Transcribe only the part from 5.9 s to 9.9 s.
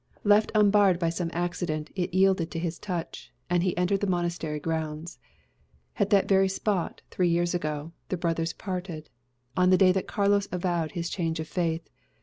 At that very spot, three years ago, the brothers parted, on the